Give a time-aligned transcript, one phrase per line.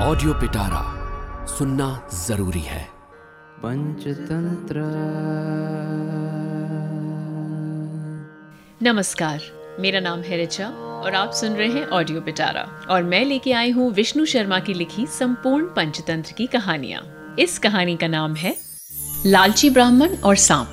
[0.00, 0.80] Audio पिटारा
[1.46, 2.82] सुनना ज़रूरी है।
[3.58, 4.82] पंचतंत्र।
[8.82, 9.40] नमस्कार
[9.80, 13.70] मेरा नाम है रिचा और आप सुन रहे हैं ऑडियो पिटारा और मैं लेके आई
[13.70, 17.02] हूँ विष्णु शर्मा की लिखी संपूर्ण पंचतंत्र की कहानियाँ।
[17.38, 18.54] इस कहानी का नाम है
[19.26, 20.68] लालची ब्राह्मण और सांप।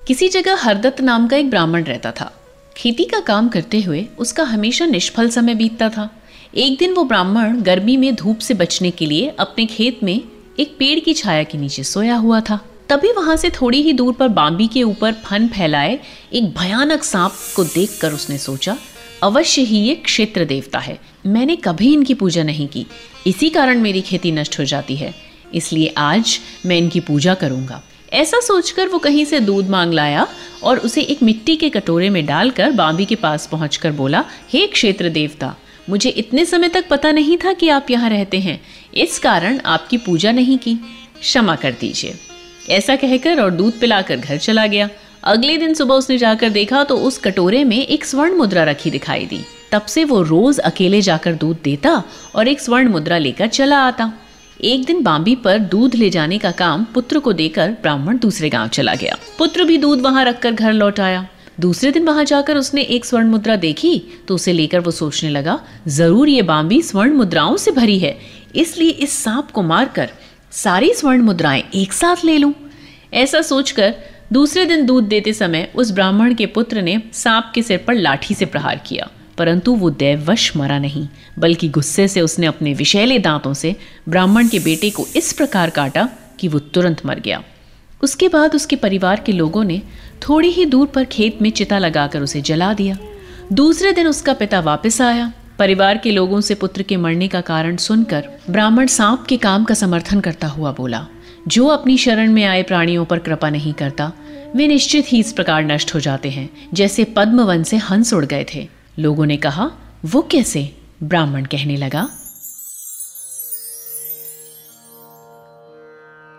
[0.00, 2.32] किसी जगह हरदत्त नाम का एक ब्राह्मण रहता था।
[2.76, 6.08] खेती का काम करते हुए उसका हमेशा निष्फल समय बीतता था।
[6.54, 10.20] एक दिन वो ब्राह्मण गर्मी में धूप से बचने के लिए अपने खेत में
[10.60, 14.12] एक पेड़ की छाया के नीचे सोया हुआ था। तभी वहाँ से थोड़ी ही दूर
[14.12, 15.98] पर बांबी के ऊपर फन फैलाए
[16.32, 18.76] एक भयानक सांप को देखकर उसने सोचा,
[19.22, 22.86] अवश्य ही ये क्षेत्र देवता है। मैंने कभी इनकी पूजा नहीं की।
[23.26, 25.14] इसी कारण मेरी खेती नष्ट हो जाती है।
[25.54, 30.26] इसलिए आज मैं इनकी पूजा करूँगा। ऐसा सोचकर वो कहीं से दूध मांग लाया
[30.62, 35.08] और उसे एक मिट्टी के कटोरे में डालकर बांबी के पास पहुंचकर बोला, हे क्षेत्र
[35.08, 35.54] देवता
[35.88, 38.60] मुझे इतने समय तक पता नहीं था कि आप यहाँ रहते हैं।
[38.94, 40.74] इस कारण आपकी पूजा नहीं की।
[41.20, 42.14] क्षमा कर दीजिए।
[42.70, 44.88] ऐसा कहकर और दूध पिलाकर घर चला गया।
[45.24, 49.26] अगले दिन सुबह उसने जाकर देखा तो उस कटोरे में एक स्वर्ण मुद्रा रखी दिखाई
[49.26, 49.40] दी।
[49.72, 52.02] तब से वो रोज अकेले जाकर दूध देता
[52.34, 54.12] और एक स्वर्ण मुद्रा लेकर चला आता।
[54.64, 58.68] एक दिन बांबी पर दूध ले जाने का काम पुत्र को देकर ब्राह्मण दूसरे गाँव
[58.68, 61.26] चला गया। पुत्र भी दूध वहाँ रखकर घर लौट आया।
[61.60, 65.58] दूसरे दिन वहाँ जाकर उसने एक स्वर्ण मुद्रा देखी तो उसे लेकर वो सोचने लगा,
[65.88, 68.16] ज़रूर ये बांबी स्वर्ण मुद्राओं से भरी है,
[68.54, 70.10] इसलिए इस सांप को मारकर
[70.54, 72.52] सारी स्वर्ण मुद्राएँ एक साथ ले लूँ।
[73.14, 73.94] ऐसा सोचकर
[74.32, 78.34] दूसरे दिन दूध देते समय उस ब्राह्मण के पुत्र ने सांप के सिर पर लाठी
[78.34, 81.06] से प्रहार किया, परंतु वो दैववश मरा नहीं,
[81.38, 83.74] बल्कि गुस्से से उसने अपने विषैले दांतों से
[84.08, 86.08] ब्राह्मण के बेटे को इस प्रकार काटा
[86.40, 87.42] कि वो तुरंत मर गया।
[88.02, 89.82] उसके बाद उसके परिवार के लोगों ने
[90.28, 92.98] थोड़ी ही दूर पर खेत में चिता लगाकर उसे जला दिया।
[93.52, 97.76] दूसरे दिन उसका पिता वापस आया। परिवार के लोगों से पुत्र के मरने का कारण
[97.76, 101.06] सुनकर ब्राह्मण सांप के काम का समर्थन करता हुआ बोला,
[101.48, 104.12] जो अपनी शरण में आए प्राणियों पर कृपा नहीं करता,
[104.56, 108.46] वे निश्चित ही इस प्रकार नष्ट हो जाते हैं, जैसे पद्मवन से हंस उड़ गए
[108.54, 108.68] थे।
[108.98, 109.70] लोगों ने कहा,
[110.04, 110.76] वो कैसे?
[111.02, 112.08] ब्राह्मण कहने लगा